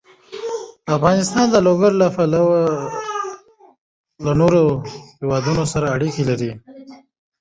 افغانستان 0.95 1.45
د 1.51 1.55
لوگر 1.67 1.91
له 2.01 2.07
پلوه 2.15 2.61
له 4.25 4.31
نورو 4.39 4.63
هېوادونو 5.19 5.63
سره 5.73 5.87
اړیکې 5.95 6.23
لري. 6.29 6.51